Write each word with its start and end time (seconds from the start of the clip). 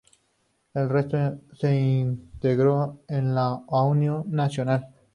El 0.73 0.89
resto 0.89 1.19
se 1.53 1.79
integró 1.79 3.01
en 3.07 3.35
la 3.35 3.53
"União 3.67 4.23
Nacional". 4.27 4.87